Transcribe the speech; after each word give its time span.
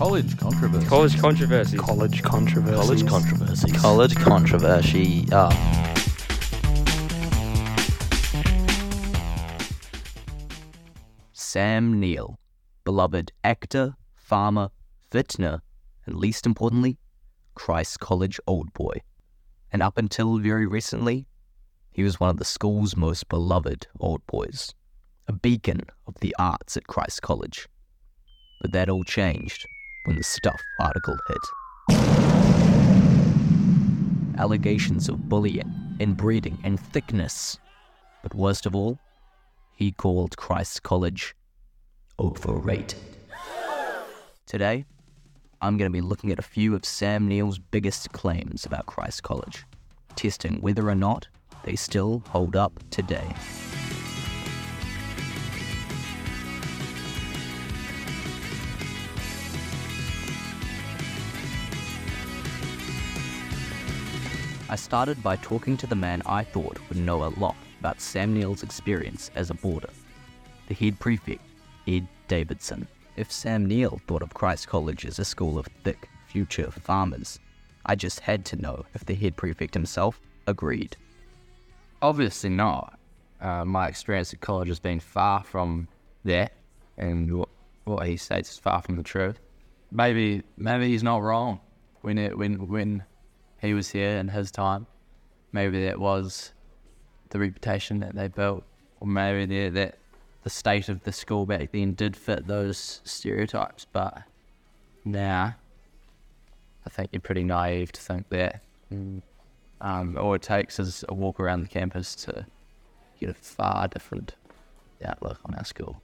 College 0.00 0.34
controversy. 0.38 0.86
College 0.86 1.20
controversy. 1.20 1.76
College 1.76 2.22
controversy. 2.22 2.74
College 2.74 3.06
controversy. 3.06 3.72
College 3.72 4.16
controversy. 4.16 5.28
Ah. 5.30 5.50
Sam 11.34 12.00
Neill, 12.00 12.38
beloved 12.84 13.32
actor, 13.44 13.94
farmer, 14.16 14.70
vintner, 15.12 15.60
and 16.06 16.16
least 16.16 16.46
importantly, 16.46 16.96
Christ 17.54 18.00
College 18.00 18.40
old 18.46 18.72
boy. 18.72 19.02
And 19.70 19.82
up 19.82 19.98
until 19.98 20.38
very 20.38 20.66
recently, 20.66 21.26
he 21.90 22.02
was 22.02 22.18
one 22.18 22.30
of 22.30 22.38
the 22.38 22.46
school's 22.46 22.96
most 22.96 23.28
beloved 23.28 23.86
old 24.00 24.26
boys, 24.26 24.72
a 25.28 25.34
beacon 25.34 25.82
of 26.06 26.14
the 26.22 26.34
arts 26.38 26.78
at 26.78 26.86
Christ 26.86 27.20
College. 27.20 27.68
But 28.62 28.72
that 28.72 28.88
all 28.88 29.04
changed 29.04 29.66
when 30.04 30.16
the 30.16 30.22
Stuff 30.22 30.60
article 30.80 31.16
hit. 31.28 31.38
Allegations 34.38 35.08
of 35.08 35.28
bullying, 35.28 35.70
inbreeding, 35.98 36.58
and 36.64 36.80
thickness. 36.80 37.58
But 38.22 38.34
worst 38.34 38.66
of 38.66 38.74
all, 38.74 38.98
he 39.74 39.92
called 39.92 40.36
Christ's 40.36 40.80
College 40.80 41.34
overrated. 42.18 42.98
Today, 44.46 44.84
I'm 45.60 45.76
going 45.76 45.90
to 45.90 45.92
be 45.92 46.00
looking 46.00 46.32
at 46.32 46.38
a 46.38 46.42
few 46.42 46.74
of 46.74 46.84
Sam 46.84 47.28
Neill's 47.28 47.58
biggest 47.58 48.12
claims 48.12 48.64
about 48.64 48.86
Christ 48.86 49.22
College, 49.22 49.64
testing 50.16 50.60
whether 50.60 50.88
or 50.88 50.94
not 50.94 51.28
they 51.64 51.76
still 51.76 52.22
hold 52.28 52.56
up 52.56 52.72
today. 52.90 53.34
I 64.70 64.76
started 64.76 65.20
by 65.20 65.34
talking 65.34 65.76
to 65.78 65.88
the 65.88 65.96
man 65.96 66.22
I 66.26 66.44
thought 66.44 66.78
would 66.88 66.98
know 66.98 67.24
a 67.24 67.34
lot 67.40 67.56
about 67.80 68.00
Sam 68.00 68.32
Neill's 68.32 68.62
experience 68.62 69.28
as 69.34 69.50
a 69.50 69.54
boarder, 69.54 69.90
the 70.68 70.74
head 70.74 71.00
prefect, 71.00 71.42
Ed 71.88 72.06
Davidson. 72.28 72.86
If 73.16 73.32
Sam 73.32 73.66
Neill 73.66 74.00
thought 74.06 74.22
of 74.22 74.32
Christ 74.32 74.68
College 74.68 75.04
as 75.06 75.18
a 75.18 75.24
school 75.24 75.58
of 75.58 75.66
thick, 75.82 76.08
future 76.28 76.70
farmers, 76.70 77.40
I 77.84 77.96
just 77.96 78.20
had 78.20 78.44
to 78.44 78.56
know 78.62 78.86
if 78.94 79.04
the 79.04 79.16
head 79.16 79.36
prefect 79.36 79.74
himself 79.74 80.20
agreed. 80.46 80.96
Obviously 82.00 82.50
not. 82.50 82.96
Uh, 83.40 83.64
my 83.64 83.88
experience 83.88 84.32
at 84.32 84.40
college 84.40 84.68
has 84.68 84.78
been 84.78 85.00
far 85.00 85.42
from 85.42 85.88
that, 86.24 86.52
and 86.96 87.38
what, 87.38 87.48
what 87.86 88.06
he 88.06 88.16
states 88.16 88.52
is 88.52 88.58
far 88.58 88.82
from 88.82 88.94
the 88.94 89.02
truth. 89.02 89.40
Maybe, 89.90 90.44
maybe 90.56 90.86
he's 90.86 91.02
not 91.02 91.22
wrong. 91.22 91.58
When 92.02 92.18
it, 92.18 92.38
when 92.38 92.68
when 92.68 93.02
he 93.60 93.74
was 93.74 93.90
here 93.90 94.16
in 94.18 94.28
his 94.28 94.50
time, 94.50 94.86
maybe 95.52 95.84
that 95.84 95.98
was 95.98 96.52
the 97.30 97.38
reputation 97.38 98.00
that 98.00 98.14
they 98.14 98.28
built, 98.28 98.64
or 99.00 99.06
maybe 99.06 99.46
the, 99.46 99.68
that 99.70 99.98
the 100.42 100.50
state 100.50 100.88
of 100.88 101.02
the 101.04 101.12
school 101.12 101.46
back 101.46 101.72
then 101.72 101.94
did 101.94 102.16
fit 102.16 102.46
those 102.46 103.00
stereotypes. 103.04 103.86
But 103.92 104.22
now, 105.04 105.56
I 106.86 106.88
think 106.90 107.10
you're 107.12 107.20
pretty 107.20 107.44
naive 107.44 107.92
to 107.92 108.00
think 108.00 108.28
that. 108.30 108.62
Um, 109.82 110.18
all 110.18 110.34
it 110.34 110.42
takes 110.42 110.78
is 110.78 111.04
a 111.08 111.14
walk 111.14 111.40
around 111.40 111.62
the 111.62 111.68
campus 111.68 112.14
to 112.16 112.44
get 113.18 113.30
a 113.30 113.34
far 113.34 113.88
different 113.88 114.34
outlook 115.02 115.38
on 115.46 115.54
our 115.54 115.64
school. 115.64 116.02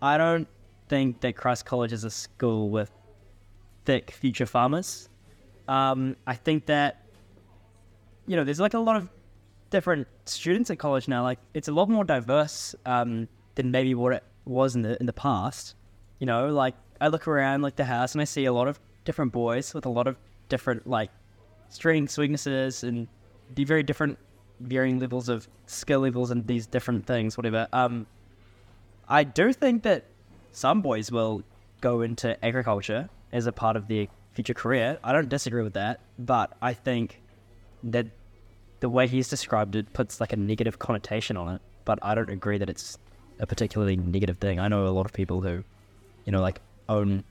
I 0.00 0.16
don't 0.16 0.46
think 0.88 1.20
that 1.20 1.34
Christ 1.34 1.64
College 1.66 1.92
is 1.92 2.04
a 2.04 2.10
school 2.10 2.70
with 2.70 2.90
thick 3.84 4.12
future 4.12 4.46
farmers. 4.46 5.08
Um, 5.68 6.16
I 6.26 6.34
think 6.34 6.66
that 6.66 7.02
you 8.26 8.36
know 8.36 8.44
there's 8.44 8.60
like 8.60 8.74
a 8.74 8.78
lot 8.78 8.96
of 8.96 9.08
different 9.70 10.06
students 10.24 10.70
at 10.70 10.78
college 10.78 11.08
now. 11.08 11.22
Like 11.22 11.38
it's 11.54 11.68
a 11.68 11.72
lot 11.72 11.88
more 11.88 12.04
diverse 12.04 12.74
um, 12.86 13.28
than 13.54 13.70
maybe 13.70 13.94
what 13.94 14.12
it 14.12 14.24
was 14.44 14.74
in 14.74 14.82
the 14.82 14.98
in 15.00 15.06
the 15.06 15.12
past. 15.12 15.74
You 16.18 16.26
know, 16.26 16.48
like 16.48 16.74
I 17.00 17.08
look 17.08 17.26
around 17.26 17.62
like 17.62 17.76
the 17.76 17.84
house 17.84 18.12
and 18.12 18.20
I 18.20 18.24
see 18.24 18.44
a 18.44 18.52
lot 18.52 18.68
of 18.68 18.78
different 19.04 19.32
boys 19.32 19.72
with 19.72 19.86
a 19.86 19.88
lot 19.88 20.06
of 20.06 20.16
different 20.48 20.86
like 20.86 21.10
strengths, 21.68 22.18
weaknesses, 22.18 22.84
and 22.84 23.08
the 23.54 23.64
very 23.64 23.82
different 23.82 24.18
varying 24.60 24.98
levels 24.98 25.28
of 25.28 25.48
skill 25.66 26.00
levels 26.00 26.30
and 26.30 26.46
these 26.46 26.66
different 26.66 27.06
things, 27.06 27.36
whatever. 27.36 27.66
Um, 27.72 28.06
I 29.08 29.24
do 29.24 29.52
think 29.52 29.82
that 29.84 30.04
some 30.52 30.82
boys 30.82 31.10
will 31.10 31.42
go 31.80 32.02
into 32.02 32.42
agriculture 32.44 33.08
as 33.32 33.46
a 33.46 33.52
part 33.52 33.76
of 33.76 33.88
their 33.88 34.06
future 34.40 34.54
career. 34.54 34.98
I 35.04 35.12
don't 35.12 35.28
disagree 35.28 35.62
with 35.62 35.74
that, 35.74 36.00
but 36.18 36.56
I 36.62 36.72
think 36.72 37.20
that 37.84 38.06
the 38.80 38.88
way 38.88 39.06
he's 39.06 39.28
described 39.28 39.76
it 39.76 39.92
puts 39.92 40.18
like 40.18 40.32
a 40.32 40.36
negative 40.36 40.78
connotation 40.78 41.36
on 41.36 41.56
it. 41.56 41.60
But 41.84 41.98
I 42.00 42.14
don't 42.14 42.30
agree 42.30 42.56
that 42.56 42.70
it's 42.70 42.96
a 43.38 43.46
particularly 43.46 43.96
negative 43.96 44.38
thing. 44.38 44.58
I 44.58 44.68
know 44.68 44.86
a 44.86 44.88
lot 44.88 45.04
of 45.04 45.12
people 45.12 45.42
who, 45.42 45.62
you 46.24 46.32
know, 46.32 46.40
like 46.40 46.62
own 46.88 47.22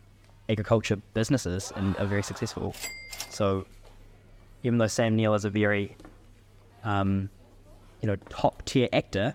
agriculture 0.49 0.97
businesses 1.15 1.73
and 1.75 1.97
are 1.97 2.05
very 2.05 2.21
successful. 2.21 2.75
So 3.31 3.65
even 4.61 4.77
though 4.77 4.85
Sam 4.85 5.15
Neill 5.15 5.33
is 5.33 5.45
a 5.45 5.49
very, 5.49 5.97
um, 6.83 7.31
you 8.01 8.07
know, 8.07 8.17
top 8.29 8.63
tier 8.65 8.87
actor, 8.93 9.33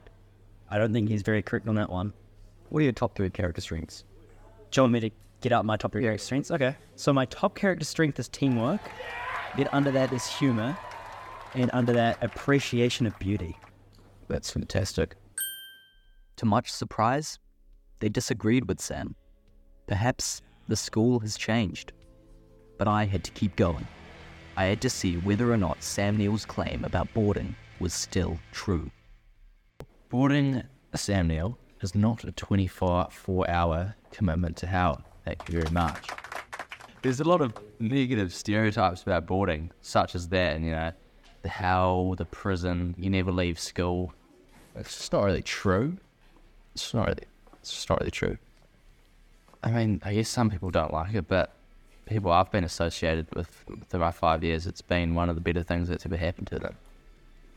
I 0.70 0.78
don't 0.78 0.92
think 0.92 1.08
he's 1.08 1.22
very 1.22 1.42
correct 1.42 1.66
on 1.66 1.74
that 1.74 1.90
one. 1.90 2.12
What 2.68 2.80
are 2.80 2.84
your 2.84 2.92
top 2.92 3.16
three 3.16 3.30
character 3.30 3.60
strengths? 3.60 4.04
Do 4.70 4.78
you 4.78 4.82
want 4.84 4.92
me 4.92 5.00
to 5.00 5.10
get 5.44 5.52
out 5.52 5.66
my 5.66 5.76
top 5.76 5.92
three 5.92 6.02
character 6.02 6.24
strengths? 6.24 6.50
Okay. 6.50 6.74
So 6.96 7.12
my 7.12 7.26
top 7.26 7.54
character 7.54 7.84
strength 7.84 8.18
is 8.18 8.28
teamwork. 8.28 8.80
Then 9.56 9.68
under 9.72 9.90
that 9.90 10.10
is 10.12 10.26
humor. 10.26 10.76
And 11.54 11.70
under 11.74 11.92
that, 11.92 12.18
appreciation 12.22 13.06
of 13.06 13.16
beauty. 13.18 13.56
That's 14.26 14.50
fantastic. 14.50 15.14
To 16.36 16.46
much 16.46 16.72
surprise, 16.72 17.38
they 18.00 18.08
disagreed 18.08 18.66
with 18.66 18.80
Sam. 18.80 19.14
Perhaps 19.86 20.40
the 20.66 20.76
school 20.76 21.20
has 21.20 21.36
changed. 21.36 21.92
But 22.78 22.88
I 22.88 23.04
had 23.04 23.22
to 23.24 23.30
keep 23.30 23.54
going. 23.54 23.86
I 24.56 24.64
had 24.64 24.80
to 24.80 24.90
see 24.90 25.16
whether 25.18 25.52
or 25.52 25.58
not 25.58 25.82
Sam 25.82 26.16
Neill's 26.16 26.46
claim 26.46 26.84
about 26.84 27.12
boarding 27.12 27.54
was 27.80 27.92
still 27.92 28.38
true. 28.52 28.90
Boarding 30.08 30.62
Sam 30.94 31.28
Neill 31.28 31.58
is 31.82 31.94
not 31.94 32.24
a 32.24 32.32
24 32.32 33.08
four 33.10 33.50
hour 33.50 33.94
commitment 34.10 34.56
to 34.56 34.66
hell. 34.66 35.04
Thank 35.24 35.48
you 35.48 35.60
very 35.60 35.70
much. 35.72 36.08
There's 37.02 37.20
a 37.20 37.24
lot 37.24 37.40
of 37.40 37.54
negative 37.78 38.32
stereotypes 38.32 39.02
about 39.02 39.26
boarding, 39.26 39.70
such 39.80 40.14
as 40.14 40.28
that, 40.28 40.56
and 40.56 40.64
you 40.64 40.70
know, 40.72 40.92
the 41.42 41.48
hell, 41.48 42.14
the 42.14 42.24
prison, 42.24 42.94
you 42.98 43.10
never 43.10 43.30
leave 43.30 43.58
school. 43.58 44.12
It's 44.74 44.96
just 44.96 45.12
not 45.12 45.24
really 45.24 45.42
true. 45.42 45.98
It's 46.74 46.92
not 46.92 47.06
really, 47.06 47.24
it's 47.60 47.70
just 47.72 47.88
not 47.88 48.00
really 48.00 48.10
true. 48.10 48.38
I 49.62 49.70
mean, 49.70 50.00
I 50.04 50.14
guess 50.14 50.28
some 50.28 50.50
people 50.50 50.70
don't 50.70 50.92
like 50.92 51.14
it, 51.14 51.28
but 51.28 51.54
people 52.06 52.30
I've 52.30 52.50
been 52.50 52.64
associated 52.64 53.34
with 53.34 53.48
through 53.88 54.00
my 54.00 54.10
five 54.10 54.44
years, 54.44 54.66
it's 54.66 54.82
been 54.82 55.14
one 55.14 55.28
of 55.28 55.36
the 55.36 55.40
better 55.40 55.62
things 55.62 55.88
that's 55.88 56.04
ever 56.04 56.16
happened 56.16 56.48
to 56.48 56.58
them. 56.58 56.76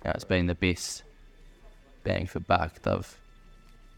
You 0.03 0.09
know, 0.09 0.11
it's 0.16 0.23
been 0.23 0.47
the 0.47 0.55
best 0.55 1.03
bang 2.03 2.28
for 2.28 2.39
buck 2.39 2.81
they've 2.81 3.17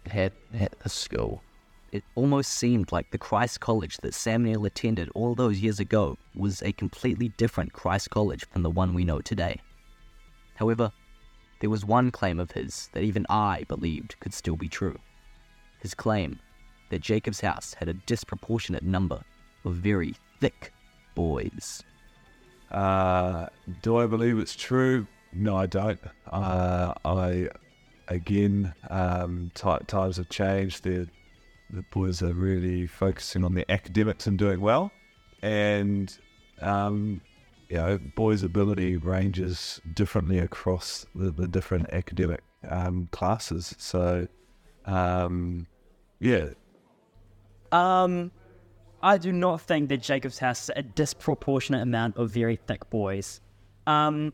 had 0.07 0.31
at 0.59 0.80
the 0.80 0.90
school. 0.90 1.44
It 1.92 2.04
almost 2.14 2.52
seemed 2.52 2.92
like 2.92 3.10
the 3.10 3.18
Christ 3.18 3.60
College 3.60 3.98
that 3.98 4.14
Sam 4.14 4.44
Neill 4.44 4.66
attended 4.66 5.10
all 5.16 5.34
those 5.34 5.60
years 5.60 5.80
ago 5.80 6.18
was 6.36 6.62
a 6.62 6.72
completely 6.72 7.30
different 7.30 7.74
Christ 7.74 8.12
College 8.12 8.46
from 8.52 8.62
the 8.62 8.70
one 8.70 8.94
we 8.94 9.04
know 9.04 9.22
today. 9.22 9.60
However, 10.56 10.92
there 11.62 11.70
was 11.70 11.84
one 11.84 12.12
claim 12.12 12.40
of 12.40 12.52
his 12.52 12.90
that 12.94 13.04
even 13.04 13.26
I 13.30 13.66
believed 13.68 14.20
could 14.20 14.34
still 14.34 14.56
be 14.56 14.70
true. 14.70 14.98
His 15.80 15.94
claim 15.94 16.40
that 16.90 17.02
Jacob's 17.02 17.42
house 17.42 17.74
had 17.74 17.90
a 17.90 17.94
disproportionate 17.94 18.84
number 18.84 19.24
of 19.66 19.74
very 19.74 20.16
thick 20.40 20.72
boys. 21.16 21.84
Uh, 22.72 23.48
do 23.81 23.98
I 23.98 24.06
believe 24.06 24.38
it's 24.38 24.56
true? 24.56 25.08
No, 25.34 25.58
I 25.58 25.66
don't. 25.66 26.00
Uh, 26.28 26.94
I, 27.04 27.50
again, 28.08 28.74
um, 28.90 29.52
ti 29.56 29.78
times 29.88 30.18
have 30.18 30.30
changed. 30.30 30.84
The 30.84 31.08
the 31.69 31.83
boys 31.92 32.21
are 32.21 32.33
really 32.33 32.88
focusing 32.88 33.44
on 33.44 33.54
their 33.54 33.66
academics 33.69 34.27
and 34.27 34.38
doing 34.38 34.62
well, 34.62 34.92
and 35.42 36.18
um, 36.62 37.21
you 37.69 37.77
know, 37.77 38.00
boys' 38.16 38.44
ability 38.44 38.98
ranges 38.98 39.80
differently 39.94 40.39
across 40.39 41.06
the, 41.16 41.31
the 41.31 41.48
different 41.48 41.89
academic 41.92 42.42
um, 42.68 43.07
classes. 43.12 43.75
So, 43.77 44.27
um, 44.86 45.68
yeah, 46.19 46.50
Um, 47.72 48.31
I 49.01 49.18
do 49.18 49.31
not 49.31 49.62
think 49.62 49.89
that 49.89 50.01
Jacob's 50.01 50.39
house 50.39 50.68
has 50.68 50.72
a 50.75 50.83
disproportionate 50.83 51.81
amount 51.81 52.18
of 52.18 52.31
very 52.31 52.56
thick 52.56 52.89
boys. 52.89 53.42
Um, 53.88 54.33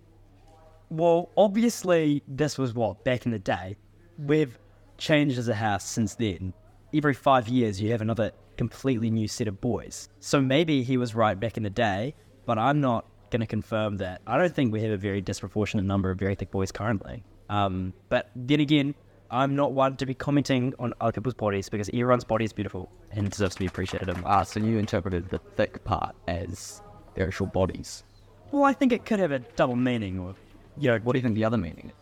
well, 0.89 1.29
obviously, 1.38 2.23
this 2.27 2.57
was 2.57 2.73
what 2.73 3.03
back 3.03 3.25
in 3.25 3.31
the 3.31 3.39
day. 3.39 3.77
We've 4.17 4.57
changed 4.97 5.38
as 5.38 5.47
a 5.47 5.55
house 5.55 5.83
since 5.83 6.15
then. 6.15 6.53
Every 6.95 7.13
five 7.13 7.50
years, 7.50 7.81
you 7.81 7.92
have 7.92 8.00
another 8.00 8.31
completely 8.56 9.09
new 9.09 9.27
set 9.27 9.50
of 9.50 9.59
boys. 9.59 10.07
So 10.21 10.39
maybe 10.39 10.81
he 10.81 10.95
was 10.95 11.13
right 11.13 11.38
back 11.38 11.57
in 11.57 11.63
the 11.63 11.69
day, 11.69 12.15
but 12.45 12.57
I'm 12.57 12.80
not 12.80 13.06
going 13.31 13.42
to 13.42 13.47
confirm 13.47 13.97
that. 13.97 14.21
I 14.25 14.38
don't 14.38 14.56
think 14.56 14.71
we 14.71 14.81
have 14.81 14.92
a 14.92 14.97
very 14.97 15.19
disproportionate 15.19 15.86
number 15.86 16.09
of 16.09 16.18
very 16.18 16.36
thick 16.36 16.51
boys 16.51 16.71
currently. 16.71 17.25
Um, 17.50 17.92
but 18.07 18.30
then 18.33 18.62
again, 18.62 18.95
I'm 19.30 19.57
not 19.57 19.74
one 19.74 19.97
to 19.97 20.06
be 20.06 20.13
commenting 20.13 20.74
on 20.80 20.94
other 21.01 21.12
people's 21.12 21.33
bodies 21.33 21.68
because 21.68 21.89
everyone's 21.89 22.24
body 22.24 22.45
is 22.45 22.53
beautiful 22.53 22.89
and 23.12 23.30
deserves 23.30 23.56
to 23.56 23.59
be 23.59 23.65
appreciated. 23.65 24.15
Ah, 24.24 24.44
so 24.44 24.62
you 24.62 24.77
interpreted 24.77 25.27
the 25.30 25.39
thick 25.57 25.83
part 25.83 26.15
as 26.30 26.81
their 27.15 27.27
actual 27.27 27.48
bodies. 27.48 28.06
Well, 28.51 28.63
I 28.63 28.71
think 28.71 28.94
it 28.94 29.03
could 29.06 29.19
have 29.19 29.31
a 29.31 29.39
double 29.39 29.75
meaning, 29.75 30.18
or 30.18 30.33
you 30.77 30.91
know, 30.91 31.00
What 31.00 31.12
do 31.12 31.19
you 31.19 31.24
think 31.24 31.36
the 31.36 31.44
other 31.44 31.57
meaning 31.57 31.91
is? 31.94 32.01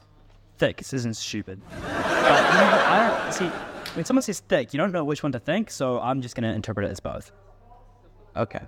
thick 0.59 0.77
This 0.77 0.93
isn't 0.93 1.15
stupid. 1.15 1.59
But 1.71 1.81
you 1.81 2.59
know, 2.59 2.83
I 2.85 3.19
don't 3.23 3.33
see 3.33 3.72
when 3.93 4.05
someone 4.05 4.23
says 4.23 4.39
thick, 4.41 4.73
you 4.73 4.77
don't 4.77 4.91
know 4.91 5.03
which 5.03 5.23
one 5.23 5.31
to 5.31 5.39
think, 5.39 5.71
so 5.71 5.99
I'm 5.99 6.21
just 6.21 6.35
going 6.35 6.49
to 6.49 6.55
interpret 6.55 6.85
it 6.87 6.91
as 6.91 6.99
both. 6.99 7.31
Okay. 8.35 8.61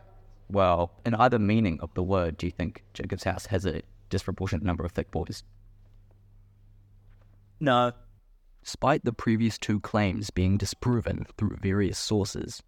Well, 0.50 0.92
in 1.06 1.16
either 1.16 1.40
meaning 1.40 1.80
of 1.82 1.94
the 1.94 2.04
word, 2.04 2.38
do 2.38 2.46
you 2.46 2.52
think 2.52 2.84
Jacob's 2.94 3.24
house 3.24 3.48
has 3.48 3.66
a 3.66 3.82
disproportionate 4.10 4.64
number 4.64 4.86
of 4.86 4.92
thick 4.92 5.10
boys? 5.12 5.44
No, 7.60 7.94
Despite 8.66 9.06
the 9.06 9.14
previous 9.14 9.60
two 9.60 9.80
claims 9.80 10.32
being 10.32 10.58
disproven 10.58 11.28
through 11.38 11.58
various 11.62 12.00
sources, 12.00 12.64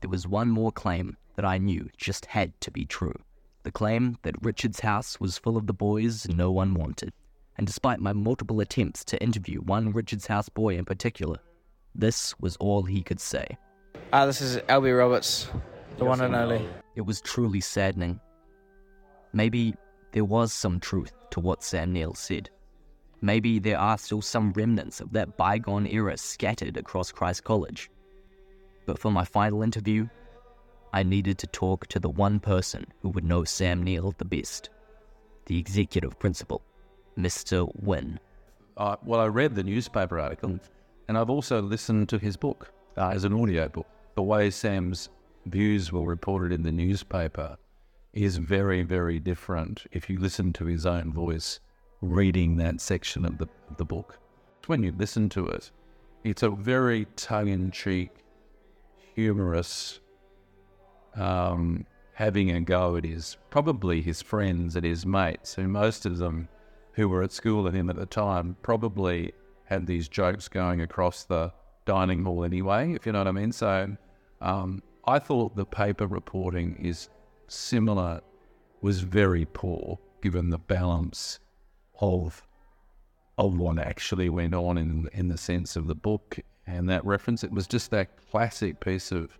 there 0.00 0.10
was 0.10 0.26
one 0.26 0.50
more 0.50 0.72
claim 0.72 1.16
that 1.36 1.44
I 1.44 1.56
knew 1.56 1.88
just 1.96 2.26
had 2.26 2.60
to 2.62 2.72
be 2.72 2.84
true. 2.84 3.14
The 3.62 3.70
claim 3.70 4.18
that 4.22 4.42
Richard's 4.42 4.80
house 4.80 5.20
was 5.20 5.38
full 5.38 5.56
of 5.56 5.68
the 5.68 5.72
boys 5.72 6.26
no 6.28 6.50
one 6.50 6.74
wanted. 6.74 7.12
And 7.56 7.64
despite 7.64 8.00
my 8.00 8.12
multiple 8.12 8.58
attempts 8.58 9.04
to 9.04 9.22
interview 9.22 9.60
one 9.60 9.92
Richard's 9.92 10.26
house 10.26 10.48
boy 10.48 10.76
in 10.76 10.84
particular, 10.84 11.36
this 11.98 12.38
was 12.40 12.56
all 12.56 12.82
he 12.82 13.02
could 13.02 13.20
say. 13.20 13.46
Ah, 14.12 14.26
this 14.26 14.40
is 14.40 14.58
LB 14.68 14.98
Roberts, 14.98 15.48
the 15.98 16.04
one 16.04 16.20
and 16.20 16.34
only. 16.34 16.66
It 16.94 17.02
was 17.02 17.20
truly 17.20 17.60
saddening. 17.60 18.20
Maybe 19.32 19.74
there 20.12 20.24
was 20.24 20.52
some 20.52 20.80
truth 20.80 21.12
to 21.30 21.40
what 21.40 21.62
Sam 21.62 21.92
Neill 21.92 22.14
said. 22.14 22.50
Maybe 23.20 23.58
there 23.58 23.78
are 23.78 23.98
still 23.98 24.22
some 24.22 24.52
remnants 24.52 25.00
of 25.00 25.12
that 25.12 25.36
bygone 25.36 25.86
era 25.86 26.16
scattered 26.16 26.76
across 26.76 27.10
Christ 27.10 27.44
College. 27.44 27.90
But 28.86 28.98
for 28.98 29.10
my 29.10 29.24
final 29.24 29.62
interview, 29.62 30.08
I 30.92 31.02
needed 31.02 31.38
to 31.38 31.46
talk 31.48 31.86
to 31.88 31.98
the 31.98 32.08
one 32.08 32.38
person 32.40 32.86
who 33.02 33.08
would 33.10 33.24
know 33.24 33.44
Sam 33.44 33.82
Neill 33.82 34.14
the 34.18 34.24
best 34.24 34.70
the 35.46 35.58
executive 35.58 36.18
principal, 36.18 36.60
Mr. 37.16 37.70
Wynne. 37.76 38.18
I, 38.76 38.96
well, 39.04 39.20
I 39.20 39.26
read 39.26 39.54
the 39.54 39.62
newspaper 39.62 40.18
article, 40.20 40.58
and 41.08 41.16
I've 41.16 41.30
also 41.30 41.62
listened 41.62 42.08
to 42.10 42.18
his 42.18 42.36
book 42.36 42.72
uh, 42.96 43.10
as 43.10 43.24
an 43.24 43.32
audio 43.32 43.68
book. 43.68 43.86
The 44.14 44.22
way 44.22 44.50
Sam's 44.50 45.08
views 45.46 45.92
were 45.92 46.04
reported 46.04 46.52
in 46.52 46.62
the 46.62 46.72
newspaper 46.72 47.56
is 48.12 48.38
very, 48.38 48.82
very 48.82 49.18
different 49.20 49.84
if 49.92 50.08
you 50.08 50.18
listen 50.18 50.52
to 50.54 50.64
his 50.64 50.86
own 50.86 51.12
voice 51.12 51.60
reading 52.00 52.56
that 52.56 52.80
section 52.80 53.24
of 53.24 53.38
the, 53.38 53.46
the 53.76 53.84
book. 53.84 54.18
When 54.66 54.82
you 54.82 54.92
listen 54.96 55.28
to 55.30 55.46
it, 55.48 55.70
it's 56.24 56.42
a 56.42 56.50
very 56.50 57.06
tongue 57.16 57.48
in 57.48 57.70
cheek, 57.70 58.10
humorous, 59.14 60.00
um, 61.14 61.86
having 62.14 62.50
a 62.50 62.60
go 62.60 62.96
at 62.96 63.04
his 63.04 63.36
probably 63.50 64.00
his 64.00 64.22
friends 64.22 64.74
and 64.74 64.84
his 64.84 65.06
mates, 65.06 65.54
who 65.54 65.68
most 65.68 66.06
of 66.06 66.18
them 66.18 66.48
who 66.92 67.08
were 67.08 67.22
at 67.22 67.32
school 67.32 67.62
with 67.62 67.74
him 67.74 67.90
at 67.90 67.96
the 67.96 68.06
time 68.06 68.56
probably 68.62 69.32
had 69.66 69.86
these 69.86 70.08
jokes 70.08 70.48
going 70.48 70.80
across 70.80 71.24
the 71.24 71.52
dining 71.84 72.24
hall 72.24 72.44
anyway, 72.44 72.92
if 72.94 73.06
you 73.06 73.12
know 73.12 73.18
what 73.18 73.28
I 73.28 73.32
mean. 73.32 73.52
So 73.52 73.96
um, 74.40 74.82
I 75.06 75.18
thought 75.18 75.56
the 75.56 75.66
paper 75.66 76.06
reporting 76.06 76.76
is 76.80 77.08
similar, 77.48 78.20
was 78.80 79.00
very 79.00 79.44
poor 79.44 79.98
given 80.22 80.50
the 80.50 80.58
balance 80.58 81.38
of 82.00 82.42
of 83.38 83.58
what 83.58 83.78
actually 83.78 84.30
went 84.30 84.54
on 84.54 84.78
in 84.78 85.08
in 85.12 85.28
the 85.28 85.38
sense 85.38 85.76
of 85.76 85.86
the 85.86 85.94
book 85.94 86.38
and 86.66 86.88
that 86.88 87.04
reference. 87.04 87.44
It 87.44 87.52
was 87.52 87.66
just 87.66 87.90
that 87.90 88.08
classic 88.30 88.80
piece 88.80 89.12
of 89.12 89.38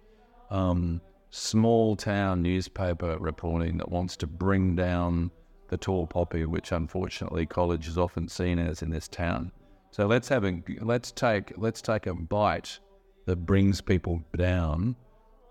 um, 0.51 1.01
small 1.31 1.97
town 1.97 2.43
newspaper 2.43 3.17
reporting 3.19 3.79
that 3.79 3.91
wants 3.91 4.17
to 4.19 4.27
bring 4.27 4.77
down 4.77 5.31
the 5.69 5.77
tall 5.77 6.07
poppy, 6.07 6.45
which 6.45 6.73
unfortunately 6.73 7.47
college 7.47 7.89
is 7.89 7.99
often 7.99 8.29
seen 8.29 8.59
as 8.59 8.83
in 8.83 8.91
this 8.91 9.09
town. 9.09 9.51
So 9.91 10.07
let's 10.07 10.29
have 10.29 10.45
a 10.45 10.63
let's 10.81 11.11
take 11.13 11.53
let's 11.57 11.81
take 11.81 12.07
a 12.07 12.15
bite 12.15 12.79
that 13.27 13.37
brings 13.37 13.81
people 13.81 14.23
down 14.37 14.97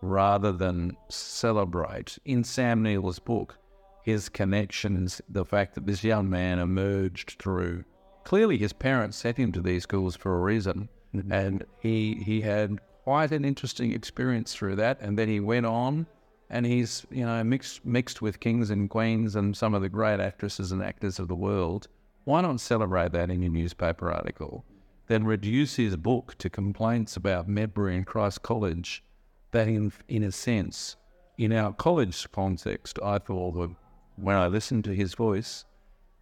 rather 0.01 0.51
than 0.51 0.95
celebrate. 1.09 2.17
In 2.25 2.43
Sam 2.43 2.83
Neill's 2.83 3.19
book, 3.19 3.57
his 4.03 4.29
connections, 4.29 5.21
the 5.29 5.45
fact 5.45 5.75
that 5.75 5.85
this 5.85 6.03
young 6.03 6.29
man 6.29 6.59
emerged 6.59 7.37
through 7.39 7.83
clearly 8.23 8.57
his 8.57 8.73
parents 8.73 9.17
sent 9.17 9.37
him 9.37 9.51
to 9.53 9.61
these 9.61 9.83
schools 9.83 10.15
for 10.15 10.35
a 10.35 10.41
reason, 10.41 10.89
mm-hmm. 11.15 11.31
and 11.31 11.65
he 11.79 12.15
he 12.25 12.41
had 12.41 12.79
quite 13.03 13.31
an 13.31 13.45
interesting 13.45 13.93
experience 13.93 14.53
through 14.53 14.75
that, 14.75 14.99
and 15.01 15.17
then 15.17 15.27
he 15.27 15.39
went 15.39 15.65
on, 15.65 16.05
and 16.49 16.65
he's 16.65 17.05
you 17.09 17.25
know 17.25 17.43
mixed 17.43 17.85
mixed 17.85 18.21
with 18.21 18.39
kings 18.39 18.69
and 18.69 18.89
queens 18.89 19.35
and 19.35 19.55
some 19.55 19.73
of 19.73 19.81
the 19.81 19.89
great 19.89 20.19
actresses 20.19 20.71
and 20.71 20.83
actors 20.83 21.19
of 21.19 21.27
the 21.27 21.35
world. 21.35 21.87
Why 22.25 22.41
not 22.41 22.59
celebrate 22.59 23.11
that 23.11 23.29
in 23.29 23.43
your 23.43 23.51
newspaper 23.51 24.11
article? 24.11 24.65
Then 25.07 25.25
reduce 25.25 25.75
his 25.75 25.95
book 25.95 26.35
to 26.39 26.49
complaints 26.49 27.15
about 27.15 27.47
Medbury 27.47 27.95
and 27.95 28.05
Christ 28.05 28.41
College. 28.41 29.03
That, 29.51 29.67
in 29.67 29.93
in 30.07 30.23
a 30.23 30.31
sense, 30.31 30.97
in 31.37 31.53
our 31.53 31.71
college 31.71 32.29
context, 32.31 32.97
I 33.03 33.19
thought 33.19 33.51
that 33.53 33.75
when 34.15 34.35
I 34.35 34.47
listened 34.47 34.85
to 34.85 34.95
his 34.95 35.13
voice, 35.13 35.65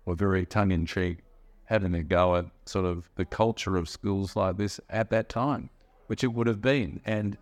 were 0.04 0.16
very 0.16 0.46
tongue 0.46 0.72
in 0.72 0.86
cheek, 0.86 1.20
having 1.64 1.96
a 1.96 2.04
go 2.04 2.36
at 2.36 2.48
sort 2.66 2.86
of 2.86 3.10
the 3.16 3.24
culture 3.24 3.78
of 3.78 3.88
schools 3.88 4.36
like 4.36 4.58
this 4.58 4.82
at 4.90 5.10
that 5.12 5.30
time, 5.30 5.70
which 6.08 6.26
it 6.26 6.34
would 6.34 6.48
have 6.48 6.62
been. 6.62 7.00
And 7.06 7.38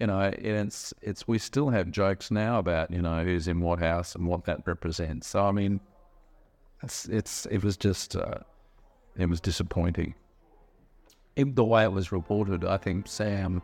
you 0.00 0.06
know, 0.06 0.32
it's 0.38 0.94
it's 1.02 1.28
we 1.28 1.36
still 1.38 1.68
have 1.68 1.90
jokes 1.90 2.30
now 2.30 2.58
about 2.58 2.90
you 2.90 3.02
know 3.02 3.22
who's 3.22 3.46
in 3.46 3.60
what 3.60 3.78
house 3.78 4.14
and 4.14 4.26
what 4.26 4.46
that 4.46 4.62
represents. 4.66 5.26
So 5.26 5.44
I 5.44 5.52
mean, 5.52 5.80
it's 6.86 7.06
it's 7.06 7.46
it 7.46 7.64
was 7.64 7.76
just 7.76 8.14
uh, 8.16 8.38
it 9.16 9.28
was 9.28 9.40
disappointing. 9.40 10.14
In 11.34 11.54
the 11.54 11.64
way 11.64 11.82
it 11.82 11.92
was 11.92 12.12
reported, 12.12 12.64
I 12.64 12.76
think 12.76 13.08
Sam 13.08 13.60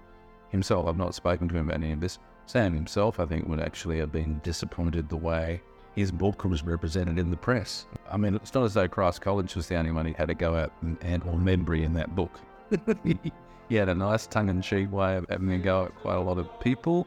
himself. 0.51 0.87
I've 0.87 0.97
not 0.97 1.15
spoken 1.15 1.49
to 1.49 1.57
him 1.57 1.69
about 1.69 1.83
any 1.83 1.93
of 1.93 2.01
this. 2.01 2.19
Sam 2.47 2.75
himself, 2.75 3.21
I 3.21 3.27
think, 3.27 3.47
would 3.47 3.61
actually 3.61 3.99
have 3.99 4.11
been 4.11 4.41
disappointed 4.43 5.09
the 5.09 5.17
way 5.17 5.63
his 5.95 6.11
book 6.11 6.45
was 6.45 6.65
represented 6.65 7.19
in 7.19 7.31
the 7.31 7.37
press. 7.37 7.87
I 8.11 8.17
mean, 8.17 8.35
it's 8.35 8.53
not 8.55 8.65
as 8.65 8.75
though 8.75 8.89
Christ 8.89 9.21
College 9.21 9.55
was 9.55 9.69
the 9.69 9.77
only 9.77 9.93
one 9.93 10.05
he 10.07 10.15
had 10.15 10.29
to 10.29 10.35
go 10.35 10.57
out 10.57 10.73
and, 10.83 10.99
and 11.03 11.23
or 11.23 11.35
Medbury 11.35 11.85
in 11.85 11.95
that 11.95 12.15
book. 12.17 12.41
he 13.69 13.75
had 13.77 13.89
a 13.89 13.95
nice 13.95 14.27
tongue-in-cheek 14.27 14.91
way 14.91 15.17
of 15.17 15.27
having 15.29 15.53
a 15.53 15.59
go 15.59 15.85
at 15.85 15.95
quite 15.97 16.17
a 16.17 16.21
lot 16.21 16.39
of 16.39 16.49
people, 16.61 17.07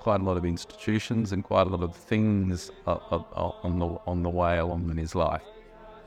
quite 0.00 0.20
a 0.20 0.24
lot 0.24 0.36
of 0.36 0.44
institutions, 0.44 1.32
and 1.32 1.44
quite 1.44 1.66
a 1.66 1.70
lot 1.70 1.82
of 1.82 1.94
things 1.94 2.70
on 2.86 3.78
the 3.78 3.86
on 4.06 4.22
the 4.22 4.30
way 4.30 4.58
along 4.58 4.90
in 4.90 4.96
his 4.96 5.14
life. 5.14 5.42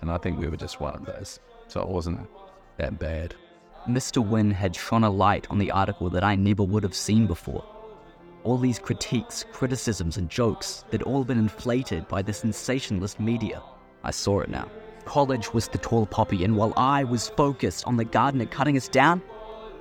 And 0.01 0.11
I 0.11 0.17
think 0.17 0.39
we 0.39 0.47
were 0.47 0.57
just 0.57 0.81
one 0.81 0.95
of 0.95 1.05
those, 1.05 1.39
so 1.67 1.81
it 1.81 1.87
wasn't 1.87 2.27
that 2.77 2.99
bad. 2.99 3.35
Mr. 3.87 4.25
Wynne 4.25 4.51
had 4.51 4.75
shone 4.75 5.03
a 5.03 5.09
light 5.09 5.45
on 5.49 5.59
the 5.59 5.71
article 5.71 6.09
that 6.09 6.23
I 6.23 6.35
never 6.35 6.63
would 6.63 6.83
have 6.83 6.95
seen 6.95 7.27
before. 7.27 7.63
All 8.43 8.57
these 8.57 8.79
critiques, 8.79 9.45
criticisms, 9.53 10.17
and 10.17 10.29
jokes 10.29 10.83
that 10.91 11.03
all 11.03 11.23
been 11.23 11.39
inflated 11.39 12.07
by 12.07 12.21
the 12.21 12.33
sensationalist 12.33 13.19
media. 13.19 13.61
I 14.03 14.11
saw 14.11 14.41
it 14.41 14.49
now. 14.49 14.69
College 15.05 15.53
was 15.53 15.67
the 15.67 15.77
tall 15.77 16.05
poppy, 16.05 16.43
and 16.43 16.55
while 16.57 16.73
I 16.75 17.03
was 17.03 17.29
focused 17.29 17.85
on 17.85 17.97
the 17.97 18.05
gardener 18.05 18.45
cutting 18.45 18.77
us 18.77 18.87
down, 18.87 19.21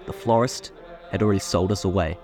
the 0.06 0.12
florist 0.12 0.72
had 1.10 1.22
already 1.22 1.40
sold 1.40 1.72
us 1.72 1.84
away. 1.84 2.18